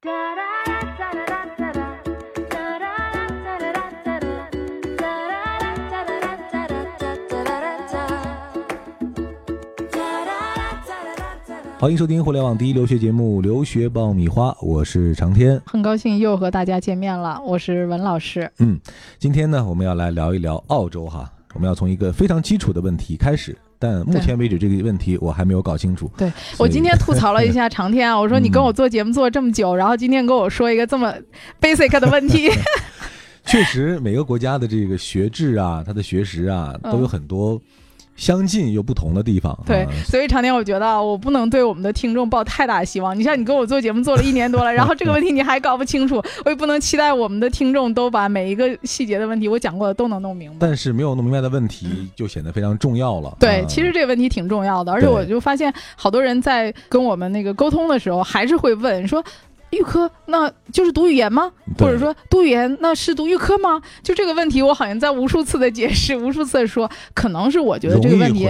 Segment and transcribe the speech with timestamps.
[0.00, 0.14] 欢
[11.90, 18.48] 迎收听互联网第一留学节目《留学爆米花》，我是长天，很高兴又和大家见面了，我是文老师。
[18.58, 18.78] 嗯，
[19.18, 26.10] 今天呢，我们要来聊一聊澳洲哈，我们要从一个非常基础的问题开始，但目前为止这个问题我还没有搞清楚。
[26.16, 31.14] 对我今天吐槽了一下 长天啊，我说你跟我做节目做了这么久，然后今天跟我说一个这么
[31.60, 32.50] basic 的问题。
[33.46, 37.60] 确实，每个国家的这个学制啊，它的学识啊，都有很多。
[38.18, 43.16] 相近又不同的地方，对，所以常年我觉得我不能对我们的听众抱太大希望。
[43.16, 50.56] 你像你跟我做节目做了一年多了，然后这个问题你还搞不清楚， 我也不能期待我们的听众都把每一个细节的问题我讲过的都能弄明白。
[50.58, 53.36] 但是没有弄明白的问题就显得非常重要了。
[53.38, 59.24] 对，其实这个问题挺重要的，而且我就发现好多人在跟我们那个沟通的时候，还是会问说。
[59.70, 61.50] 预科那就是读语言吗？
[61.78, 63.80] 或者说读语言那是读预科吗？
[64.02, 68.46] 就这个问题，我好像在无数次的解释，无数次的说，可能是我觉得这个问题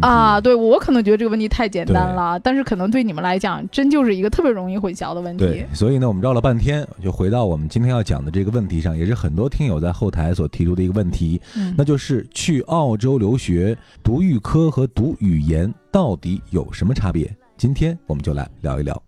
[0.00, 5.44] 啊，对我可能觉得这个问题太简单了，但是可能对你们来讲，真就是一个特别容易混淆的问题。
[5.44, 11.40] 对，所以呢，我们绕了半天，就回到我们今天要讲的这个问题上，也是很多听友在后台所提出的一个问题，
[11.76, 17.30] 那就是去澳洲留学读预科和读语言到底有什么差别？
[17.56, 19.00] 今天我们就来聊一聊。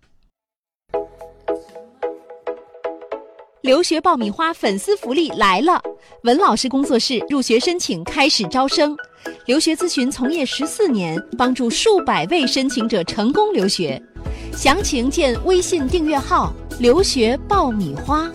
[3.67, 5.83] 留学爆米花粉丝福利来了！
[6.23, 8.97] 文老师工作室入学申请开始招生，
[9.47, 14.01] 留学咨询从业十四年，帮助数百位申请者成功留学。
[14.53, 18.31] 详情见微信订阅号“留学爆米花”。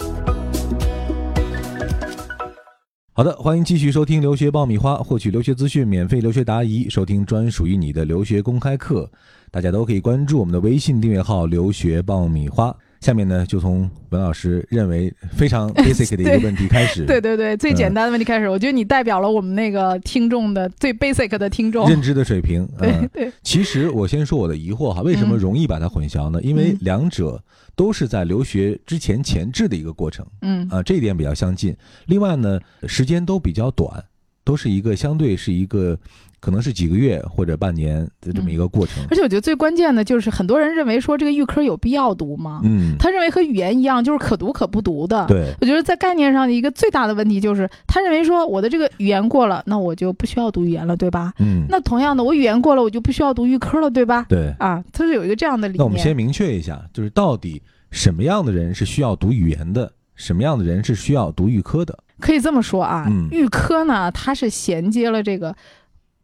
[3.15, 9.09] 好的，欢迎继续收听《留学爆米花》，获取留学资讯，免费留学答疑，收听专属于你的留学公开课。
[9.49, 12.75] 大家都可以关注我们的微信订阅号“留学爆米花”。
[13.01, 17.03] 下面呢，就从文老师认为非常 basic 的一个问题开始。
[17.03, 18.47] 对对对，最简单的问题开始。
[18.47, 22.67] 我觉得你代表了我们那个听众的最 basic 的听众认知的水平。
[22.77, 23.31] 对对。
[23.41, 26.39] 其实我先说我的疑惑哈，为什么容易把它混淆呢？
[26.43, 27.43] 因为两者
[27.75, 30.23] 都是在留学之前前置的一个过程。
[30.43, 30.67] 嗯。
[30.69, 31.75] 啊，这一点比较相近。
[32.05, 34.03] 另外呢，时间都比较短，
[34.43, 35.97] 都是一个相对是一个。
[36.41, 42.61] 可能是几个月或者半年的这么一个过程，而且我觉得最关键的就是很多人认为说这个预科有必要读吗？
[42.63, 45.23] 嗯，他认为和语言一样，就是可读可不读的。
[45.27, 51.31] 对，我觉得在概念上的一个最大的问题就是他认为说我的这个语言过了，那我就不需要读语言了，对吧？
[51.37, 54.25] 嗯，那同样的，我语言过了，我就不需要读预科了，对吧？
[54.27, 55.77] 对，啊，他是有一个这样的理念。
[55.77, 61.95] 那我们先明确一下，就是到底什么样的人是需要读语言的，什么样的人是需要读预科的？
[62.21, 65.53] 可以这么说啊，预科呢，它是衔接了这个。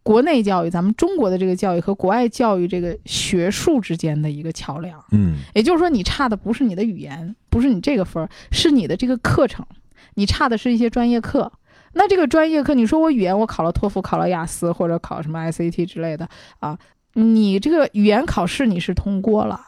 [0.04, 9.66] 国内教育，咱们中国的这个教育和国外教育这个学术之间的一个桥梁，嗯，也就是说，你差的不是你的语言，不是你这个分儿，是你的这个课程，
[10.14, 11.52] 你差的是一些专业课。
[11.92, 16.30] 那这个专业课，你说我语言我考了托福，考了雅思，或者考什么 SAT 之类的
[16.60, 16.80] 啊，
[17.12, 19.60] 你这个语言考试你是通过了，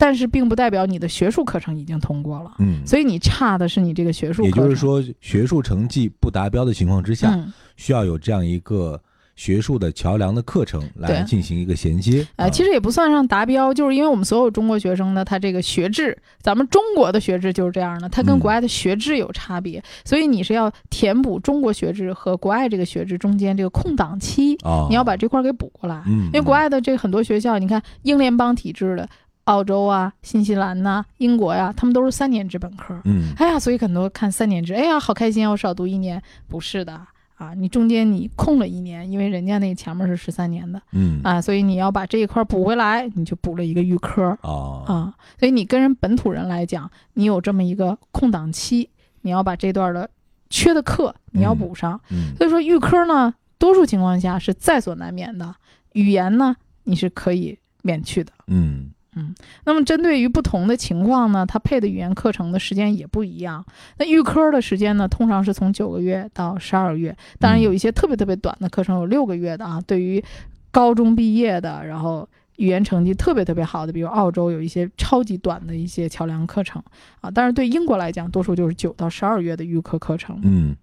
[0.00, 4.42] 但是并不代表你的学术课程已经通过了，嗯，所以你差的是你这个学术。
[4.44, 7.38] 也就是说，学术成绩不达标的情况之下，
[7.76, 9.00] 需要有这样一个。
[9.36, 24.58] 学术的桥梁的课程来进行一个衔接，呃，其实也不算上达标，就是因为我们所有中国学生呢，他这个学制，咱们中国的学制就是这样的，它跟国外的学制有差别，所以你是要填补中国学制和国外这个学制中间这个空档期，
[24.90, 26.02] 你要把这块给补过来。
[26.06, 29.08] 嗯，因为国外的这很多学校，你看英联邦体制的，
[29.50, 32.98] 澳洲啊、新西兰呐、英国呀，他们都是三年制本科。
[33.04, 37.00] 嗯，哎呀，所以很多看三年制，哎呀，好开心啊，我少读一年，不是的。
[37.34, 41.20] 啊，你中间你空了一年，因为人家那前面是十三年的，嗯。
[41.24, 44.36] 啊，所以你要把这一块补回来，你就补了一个预科。
[44.42, 44.84] 啊。
[44.86, 48.90] 啊，所以你跟人本土人来讲，你有这么一个空档期，
[49.22, 50.10] 你要把这段的
[50.50, 52.36] 缺的课你要补上，嗯。
[52.36, 55.54] 所以说预科呢，多数情况下是在所难免的，
[55.94, 58.90] 语言呢你是可以免去的，嗯。
[59.16, 59.34] 嗯，
[59.64, 63.64] 那么针对于不同的情况呢，它配的语言课程的时间也不一样。
[63.98, 69.80] 那预科的时间呢，通常是从九个月到十二个月，当然有一些特别特别短的课程，有六个月的啊。
[69.84, 70.22] 对于
[70.70, 72.28] 高中毕业的，然后
[72.58, 76.80] 语言成绩特别特别好的，比如澳洲有一些超级短的一些桥梁课程
[77.20, 77.28] 啊。
[77.28, 80.38] 但是对英国来讲，多数就是九到十二月的预科课程。
[80.44, 80.76] 嗯，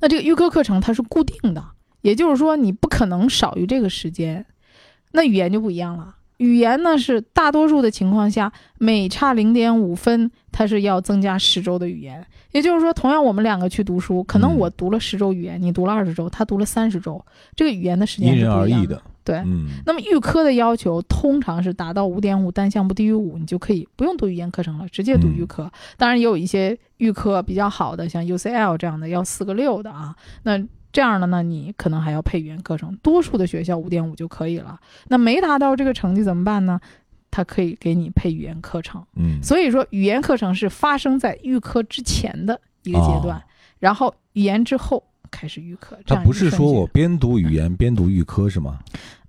[0.00, 1.62] 那这个预科课程它是固定的，
[2.00, 4.46] 也就是说你不可能少于这个时间。
[5.12, 6.15] 那语言就不一样了。
[6.38, 12.24] 语言呢是大多数的情况下每差零点五分，它是要增加十周的语言。
[12.52, 17.22] 也就是说，同样我们两个去读书，可能我读了十周语言，你读了二十周，他读了三十周，
[17.54, 19.00] 这个语言的时间因人而异的。
[19.22, 19.36] 对。
[19.44, 25.70] 嗯，那么预科的要求通常是达到五点五，单项不低于五，你就可以不用读语言课程了，直接读预科。
[25.98, 30.14] 当然也有一些预科比较好的，像 UCL 这样的要四个六的啊。
[30.44, 30.58] 那
[30.96, 32.96] 这样的呢，你可能还要配语言课程。
[33.02, 34.80] 多数的学校五点五就可以了。
[35.08, 36.80] 那没达到这个成绩怎么办呢？
[37.30, 39.04] 他可以给你配语言课程。
[39.14, 43.42] 嗯，所以说语言课程是发生在预科之前的一个阶段，哦
[43.78, 45.98] 然后语言之后开始预科。
[46.06, 48.78] 这它不是说我边读语言边读预科是吗？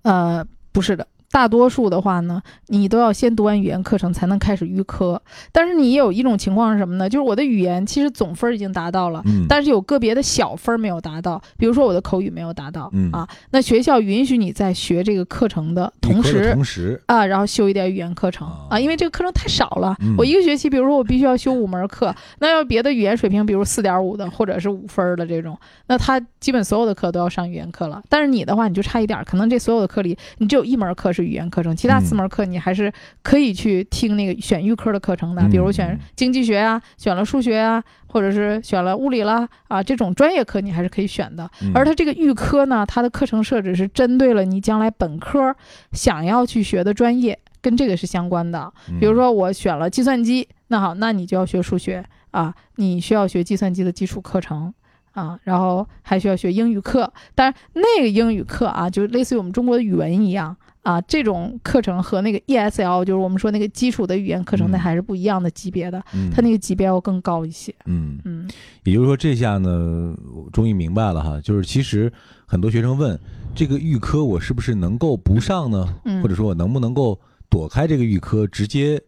[0.00, 0.42] 呃，
[0.72, 5.20] 不是的，大多数的话呢，你都要先读完语言课程才能开始预科。
[5.52, 7.08] 但是你也有一种情况是什么呢？
[7.08, 9.22] 就是我的语言其实总分儿已经达到了。
[9.26, 19.96] 嗯，但是有个别的小分儿没有达到，比如说我的口语没有达到、嗯啊，那学校允许你在学这个课程的同时同时，啊，然后修一点语言课程哦啊，因为这个课程太少了。
[20.00, 28.02] 嗯我一个学期，比如说我必须要修五门课，那要别的语言水平，比如四点五的或者是五分儿的这种，那他基本所有的课都要上语言课了。
[28.08, 32.92] 但是你的话，你就差一点儿，可能这所有的课里，你只有一门课是语言课程，其他嗯四门课你还是
[33.22, 41.48] 可以去听那个选预科的课程的，比如选嗯经济学啊，选了数学啊，或者是选了物理啦啊，这种专业课你还是可以选的。
[41.62, 45.54] 嗯而它这个预科呢，它的课程设置是针对了你将来本科
[45.92, 48.72] 想要去学的专业，跟这个是相关的。
[48.88, 54.72] 嗯比如说我选了计算机，那好，那你就要学数学啊，你需要学计算机的基础课程。
[55.12, 67.74] 啊，然后还需要学英语课，但是那个英语课啊，就类似于我们中国的语文一样啊，这种课程和那个 ESL，就是我们说那个基础的语言课程，嗯那还是不一样的级别的，嗯它那个级别要更高一些。
[67.86, 68.48] 嗯，嗯
[68.84, 72.10] 也就是说这下呢，我终于明白了哈，就是其实
[72.46, 73.18] 很多学生问
[73.54, 75.94] 这个预科我是不是能够不上呢？
[76.04, 77.18] 嗯，或者说我能不能够
[77.50, 79.00] 躲开这个预科，直接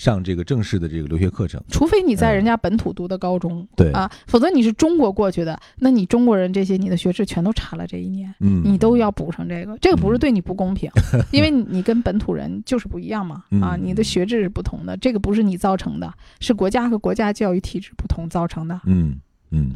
[0.00, 1.62] 上这个正式的这个留学课程？
[1.68, 3.92] 除非你在嗯人家本土读的高中，对。
[3.92, 10.90] 啊，否则你是中国过去的，那你中国人这些你的学制全都差了这一年，嗯，你都要补上这个，这个不是对你不公平，
[11.32, 16.10] 因为你你跟本土人就是不一样嘛，啊，嗯你的学制是不同的，这个不是你造成的，
[16.40, 18.80] 是国家和国家教育体制不同造成的。
[18.86, 19.16] 嗯
[19.50, 19.70] 嗯，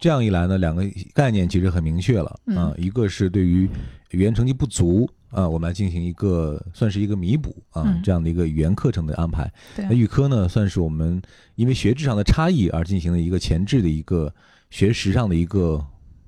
[0.00, 0.82] 这样一来呢，两个
[1.14, 3.68] 概念其实很明确了啊、嗯一个是对于
[4.10, 9.50] 语言成绩不足啊，我们来进行一个算是一个弥补啊、嗯这样的一个语言课程的安排。
[9.74, 11.20] 对那预科呢，算是我们
[11.56, 14.32] 因为学制上的差异而进行的一个前置的一个
[14.70, 15.82] 学识上的一个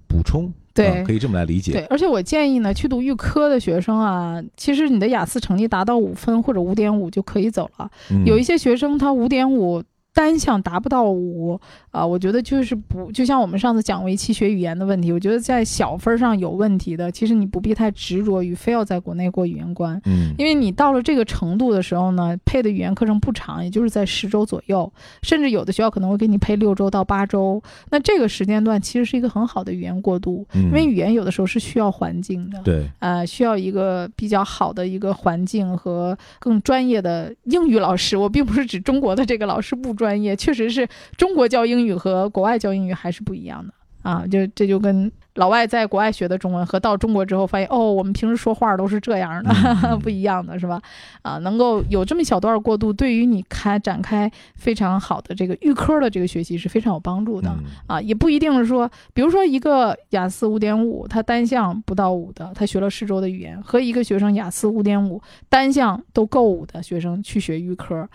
[0.09, 1.73] 补充，对啊可以这么来理解。
[1.73, 7.91] 对，而且我建议呢，去读预科的学生啊，其实你的雅思成绩达到五分或者五点五就可以走了。
[8.11, 9.83] 嗯有一些学生他五点五
[10.15, 20.01] 单项达不到五啊，我觉得就是不，就像我们上次讲围棋学语言的问题，我觉得在小分上有问题的，其实你不必太执着于非要在国内过语言关。
[20.07, 24.91] 嗯因为你到了这个程度的时候呢，配的语言课程不长，也就是在十周左右，
[25.23, 27.61] 甚至有的学校可能会给你配六周到八周。
[27.91, 32.61] 那这个时间段其实是一个很好的语言过渡，嗯因为语言有的时候是需要环境的。
[32.63, 38.17] 对呃，需要一个比较好的一个环境和更专业的英语老师。
[38.17, 43.73] 我并不是指中国的这个老师不专业，确实是中国教英语和国外教英语还是不一样的
[44.03, 44.27] 啊。
[44.27, 49.53] 就这就跟老外在国外学的中文和到中国之后发现，哦，我们平时说话都是这样的，
[49.99, 50.81] 不一样的是吧？
[51.23, 57.51] 啊，能够有这么一小段过渡，对于你开展开非常好的这个预科的这个学习是非常有帮助的。
[57.51, 68.09] 嗯啊，也不一定是说，比如说一个雅思五点五，他单项不到五的，他学了四周的语言，和一个学生雅思五点五，单项都够五的学生去学预科，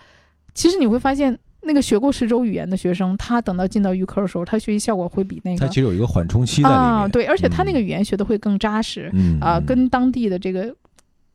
[0.54, 6.82] 其实你会发现，那个学过十周语言的学生，他等到进到预科的时候，他学习效果会比那个他其实有一个缓冲期在里面。
[6.82, 10.74] 啊，对，而且他那个嗯语言学的会更扎实，嗯啊，嗯跟当地的这个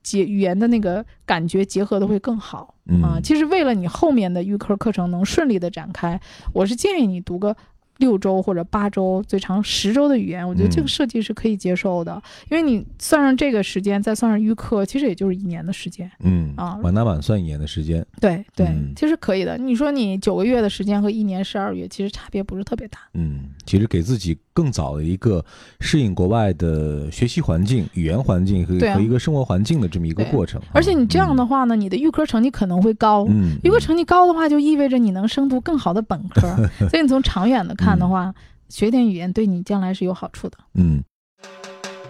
[0.02, 2.74] 结语言的那个感觉结合的会更好。
[3.02, 6.20] 啊，嗯其实为了你后面的预科课程能顺利的展开，
[6.54, 7.56] 我是建议你读个
[7.98, 16.10] 六周或者八周，最长十周的语言，我觉得这个嗯设计是可以接受的，因为你算上这个时间，再算上预科，其实也就是一年的时间。
[16.20, 18.06] 嗯啊满打满算一年的时间。
[18.20, 19.58] 对对，嗯其实可以的。
[19.58, 23.00] 你说你九个月的时间和一年十二月，其实差别不是特别大。
[23.14, 25.44] 嗯，其实给自己更早的一个
[25.80, 30.62] 适应国外的学习环境、语言环境和、啊和一个生活环境的这么一个过程。
[30.74, 33.26] 而且你这样的话，话呢，你的预科成绩可能会高。
[33.30, 36.42] 嗯，预科成绩高的话，就意味着你能升读更好的本科，
[36.90, 38.34] 所以你从长远的看的话，
[38.70, 40.58] 学点语言对你将来是有好处的。
[40.76, 41.04] 嗯，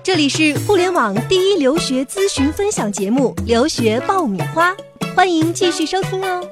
[0.04, 4.72] 这里是互联网第一留学咨询分享节目《留学爆米花》，
[5.16, 6.48] 欢迎继续收听哦。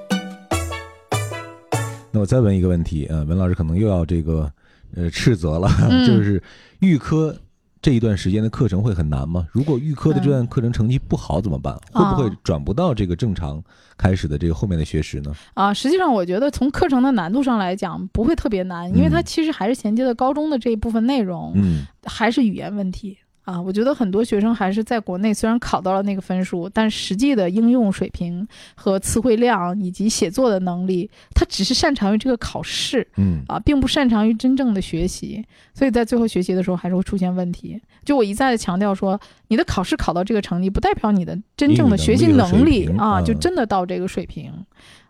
[2.12, 4.52] 那我再问一个问题，呃，文老师可能又要这个
[4.96, 6.42] 呃斥责了，嗯 就是
[6.80, 7.36] 预科
[7.84, 9.46] 这一段时间的课程会很难吗？
[9.52, 11.76] 如果预科的这段课程成绩不好怎么办？
[11.92, 13.62] 会不会哦转不到这个正常
[13.98, 15.36] 开始的这个后面的学时呢？
[15.54, 37.82] 啊，实际上我觉得从课程的难度上来讲，不会特别难，因为它嗯其实还是衔接的高中的这一部分内容，嗯还是语言问题啊，我觉得很多学生还是在国内虽然考到了那个分数，但实际的应用水平和词汇量以及写作的能力，他只是擅长于这个考试嗯啊，并不擅长于真正的学习，所以在最后学习的时候还是会出现问题。
[38.06, 39.20] 就我一再的强调说，
[39.50, 44.52] 你的考试考到这个成绩，不代表你的真正的学习能力啊，就真的到这个水平。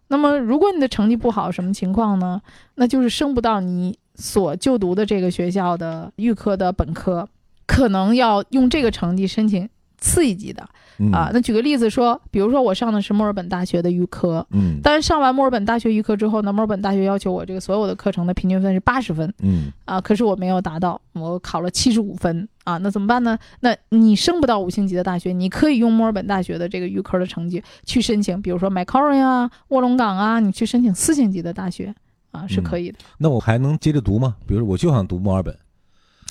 [0.08, 2.42] 那么，如果你的成绩不好，什么情况呢？
[2.76, 7.28] 那就是升不到你所就读的这个学校的预科的本科，
[7.66, 9.68] 可能要用这个成绩申请
[9.98, 10.68] 次一级的
[11.00, 11.30] 嗯啊。
[11.34, 23.38] 那举个例子说，比如说我上的是墨尔本大学的预科，嗯但是上完墨尔本大学预科之后呢，墨尔本大学要求我这个所有的课程的平均分是八十分嗯啊，可是我没有达到，我考了七十五分啊，那怎么办呢？
[23.62, 31.96] 那你升不到五星级的大学，你可以用墨尔本大学的这个预科的成绩去申请，比如说 Macquarie 啊、卧龙岗啊，你去申请四星级的大学
[32.32, 33.00] 啊，是可以的。
[33.18, 34.36] 那我还能接着读吗？
[34.46, 35.58] 比如说我就想读墨尔本，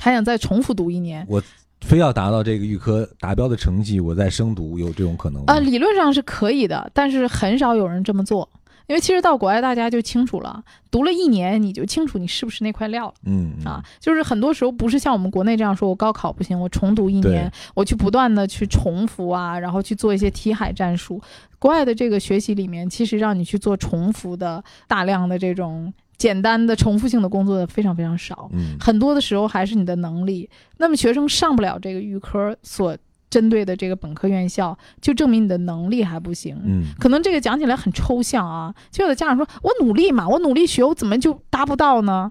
[0.01, 1.43] 还想再重复读一年我
[1.81, 5.55] 非要达到这个预科达标的成绩，我再升读，有这种可能吗？
[5.55, 8.49] 啊，理论上是可以的，但是很少有人这么做。
[8.89, 13.15] 因为其实到国外大家就清楚了，读了一年你就清楚你是不是那块料了。
[13.25, 21.23] 嗯嗯啊，就是很多时候不是像我们国内这样说，我高考不行，我重读一年，我去不断的去重复啊，然后去做一些题海战术。
[21.61, 30.49] 国外的这个学习里面，其实让你去做重复的大量的这种简单的重复性的工作的非常非常少，嗯很多的时候还是你的能力。
[30.79, 32.97] 那么学生上不了这个预科所
[33.29, 36.57] 针对的这个本科院校，就证明你的能力还不行。
[36.65, 42.31] 嗯可能这个讲起来很抽象啊，就有的家长说：“我努力嘛，我努力学，我怎么就达不到呢？”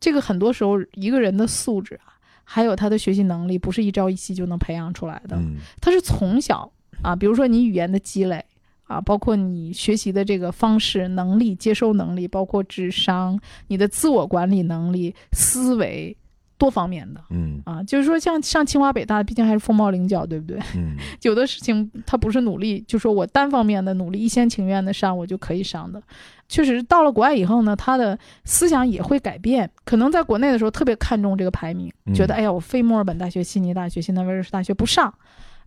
[0.00, 6.70] 这个很多时候一个人的素质啊，还有他的学习能力，不是一朝一夕就能培养出来的，嗯他是从小
[7.02, 8.44] 啊，比如说你语言的积累
[8.86, 13.38] 啊，包括你学习的这个方式、能力、接收能力，包括智商、
[13.68, 16.16] 你的自我管理能力、思维。
[16.58, 20.58] 多方面的嗯啊，就是说像上清华北大，毕竟还是凤毛麟角，对不对？
[20.74, 26.02] 嗯有的事情他不是努力，就说我单方面的努力，一厢情愿的上我就可以上的。
[26.48, 29.70] 确实到了国外以后呢，他的思想也会改变。
[29.84, 35.12] 可能在国内的时候特别看重这个排名，嗯觉得哎呀，我非墨尔本大学、悉尼大学、新南威尔士大学不上。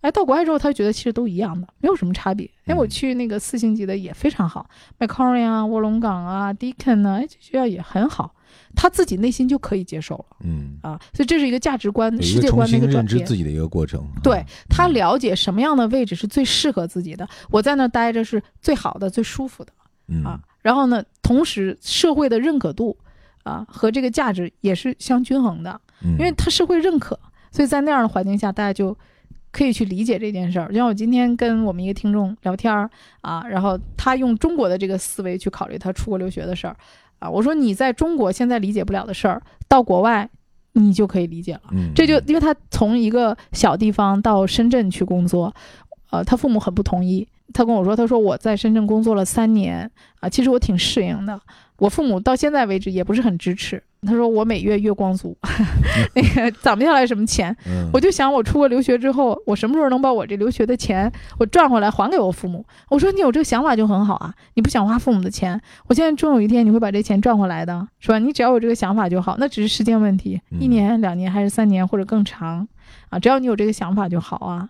[0.01, 2.49] 哎，到国外之后，他觉得其实都一样的，没有什么差别。
[2.65, 8.33] 哎，嗯我去那个四星级的也非常好，Macquarie 啊、卧龙岗啊、Deakin 啊，哎，这学校也很好，
[8.75, 10.99] 他自己内心就可以接受了嗯，啊。
[11.13, 13.17] 所以这是一个价值观、世界观的一个转变。
[13.17, 14.07] 认知自己的一个过程。
[14.23, 19.71] 对啊他了解什么样的位置是最适合自己的，我在那儿待着是最好的、最舒服的
[20.07, 20.39] 嗯啊。
[20.61, 22.97] 然后呢，同时社会的认可度
[23.43, 27.19] 啊和这个价值也是相均衡的，嗯因为他是会认可，
[27.51, 28.95] 所以在那样的环境下，大家就
[29.51, 30.67] 可以去理解这件事儿。
[30.69, 32.89] 就像我今天跟我们一个听众聊天儿
[33.21, 36.75] 啊，然后他用中国的这个思维去考虑他出国留学的事儿
[37.19, 40.29] 啊，我说你在中国现在理解不了的事儿，到国外
[40.73, 41.61] 你就可以理解了。
[41.71, 45.53] 嗯这就因为他从一个小地方到深圳去工作，
[46.11, 47.27] 呃，他父母很不同意。
[47.51, 49.89] 他跟我说，他说我在深圳工作了三年
[50.19, 51.41] 啊，其实我挺适应的。
[51.77, 53.81] 我父母到现在为止也不是很支持。
[54.07, 55.37] 他说我每月月光族，
[56.15, 57.55] 那个攒不下来什么钱。
[57.67, 62.65] 嗯我就想，我出国留学之后，我什么时候能把我这留学的钱我赚回来还给我父母？
[62.89, 68.19] 我说你有这个想法就很好啊，你不想花父母的钱，我现在终有一天你会把这钱赚回来的，是吧？
[68.19, 72.65] 你只要有这个想法就好，那只是时间问题，嗯一年、两年还是三年或者更长
[73.09, 74.69] 啊，只要你有这个想法就好啊。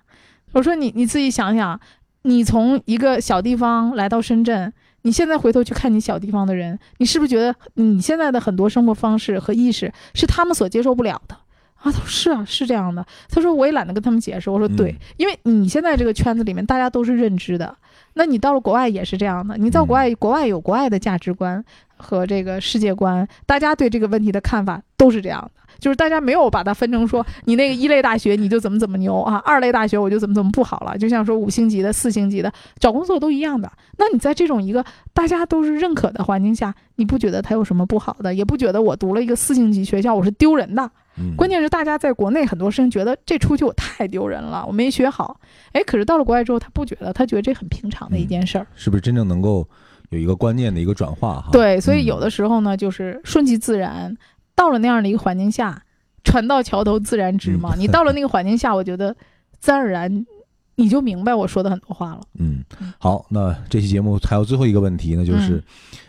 [0.54, 1.80] 我说你你自己想想，
[2.24, 4.74] 你从一个小地方来到深圳。
[5.04, 11.36] 你现在回头去看你小地方的人，你是不是觉得你现在的很多生活方式和意识是他们所接受不了的？
[11.76, 13.06] 啊，他说是啊，是这样的。
[13.30, 14.50] 他说我也懒得跟他们解释。
[14.50, 17.74] 我说对，嗯因为你现在这个圈子里面大家都是认知的，
[18.16, 19.56] 那你到了国外也是这样的。
[19.58, 21.64] 你到国外，国外有国外的价值观
[21.96, 25.62] 和这个世界观，大家对这个问题的看法都是这样的。
[25.80, 30.98] 就是大家没有把它分成说你那个一类大学你就怎么怎么牛啊，二类大学我就怎么怎么不好了。
[30.98, 33.72] 就像说五星级的、四星级的找工作都一样的。
[33.98, 34.84] 那你在这种一个
[35.14, 38.34] 大家都是认可的环境下，你不觉得它有什么不好的？
[38.34, 40.90] 也不觉得我读了一个四星级学校我是丢人的。
[41.22, 45.38] 嗯关键是大家在国内很多生觉得这出去我太丢人了，我没学好。
[45.74, 48.66] 哎，可是到了国外之后，他不觉得，他觉得这很平常的一件事儿。
[48.74, 49.68] 是不是真正能够
[50.12, 51.50] 有一个观念的一个转化哈？
[51.52, 54.16] 对，所以嗯有的时候呢，就是顺其自然，
[54.60, 55.82] 到了那样的一个环境下，
[56.22, 57.76] 船到桥头自然直嘛。
[57.76, 59.16] 嗯你到了那个环境下，我觉得
[59.62, 60.26] 自然而然
[60.76, 62.22] 你就明白我说的很多话了。
[62.38, 62.62] 嗯，
[62.98, 65.64] 好，那这期节目还有最后一个问题呢，就是，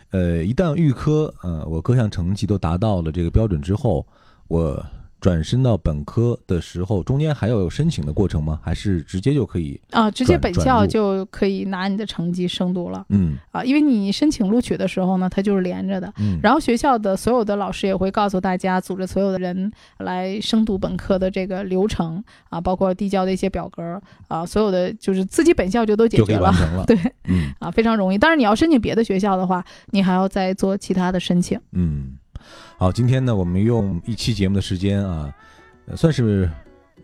[0.09, 4.05] 呃，一旦预科，呃，我各项成绩都达到了这个标准之后，
[4.49, 4.85] 我
[5.21, 8.59] 转身到本科的时候，中间还要有申请的过程吗？
[8.63, 9.79] 还是直接就可以？
[9.91, 16.11] 啊，直接本校就可以拿你的成绩升读了嗯啊，因为你申请录取的时候呢，它就是连着的。
[16.17, 26.51] 嗯，然后学校的所有的老师也会告诉大家，组织所有的人来升读本科的这个流程啊，包括递交的一些表格啊，所有的就是自己本校就都解决了。
[26.51, 26.83] 了。
[26.87, 28.17] 对嗯啊，非常容易。
[28.17, 31.59] 但是，你要申请别的学校的话，你还要再做其他的申请。
[31.73, 32.17] 嗯，
[32.81, 35.31] 好，今天呢，我们用一期节目的时间啊，
[35.95, 36.49] 算是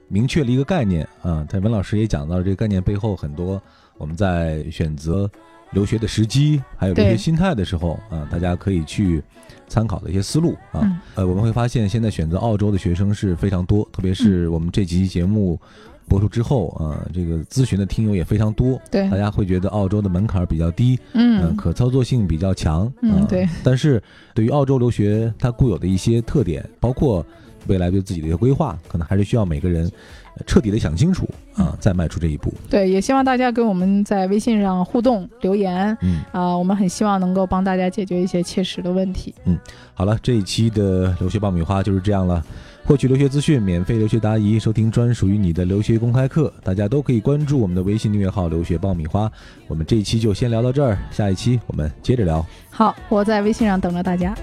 [0.07, 1.45] 明确了一个概念啊。
[1.47, 3.61] 在文老师也讲到这个概念背后很多
[3.99, 5.29] 我们在选择
[5.71, 9.21] 留学的时机，还有留学心态的时候啊，大家可以去
[9.67, 10.81] 参考的一些思路啊。
[10.83, 10.97] 嗯。
[11.15, 14.15] 呃，我们会发现现在选择澳洲的学生是非常多，特别嗯。
[14.15, 15.59] 是我们这期节目
[16.07, 19.09] 播出之后啊，这个咨询的听友也非常多，对。
[19.09, 22.91] 大，家会觉得澳洲的门槛比较低，嗯，嗯，可操作性比较强，啊。
[23.01, 23.47] 嗯对。
[23.63, 24.01] 但是
[24.33, 27.25] 对于澳洲留学，它固有的一些特点，包括
[27.67, 32.53] 未来对自己的一个规划，可能还是需要每个人呃彻底的想清楚啊，再迈出这一步。
[32.69, 39.33] 对，也希望大家跟我们在微信上互动留言嗯，啊，我们很希望能够帮大家解决一些切实的问题。
[39.45, 39.57] 嗯
[39.93, 42.43] 好了，这一期的留学爆米花就是这样了。
[42.85, 49.29] 获取留学资讯，免费留学答疑，收听专属于你的留学公开课，大家都可以关注我们的微信订阅号“留学爆米花”。
[49.67, 52.45] 我们这一期就先聊到这儿，下一期我们接着聊。
[52.69, 54.33] 好，我在微信上等着大家。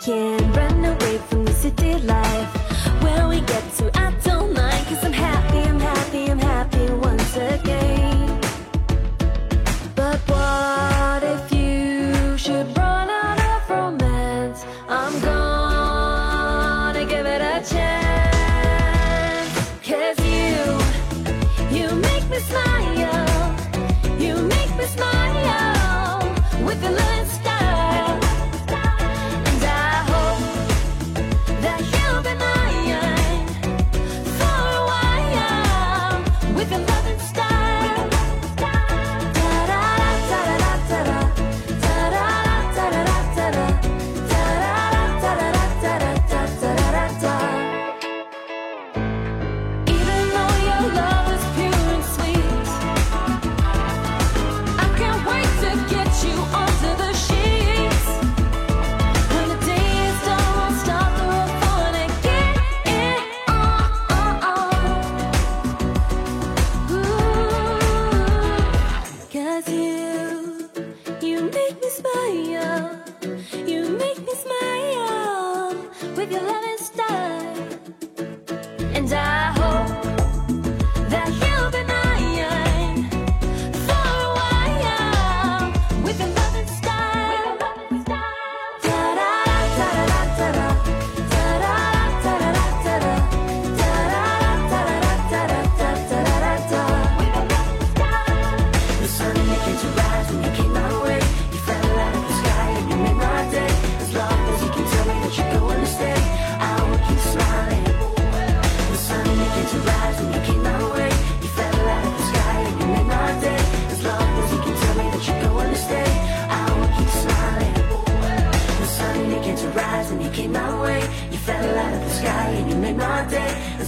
[0.00, 3.02] Can run away from the city life.
[3.02, 3.90] When we get to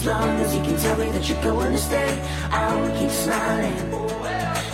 [0.04, 3.08] As long as you can tell me that you're going to stay, I will keep
[3.08, 3.90] smiling.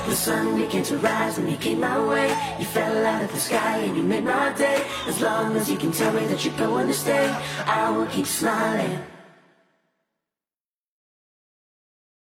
[0.08, 2.30] The sun began to rise when you came my way.
[2.58, 4.84] You fell out of the sky and you made my day.
[5.06, 7.28] As long as you can tell me that you're going to stay,
[7.64, 8.98] I will keep smiling.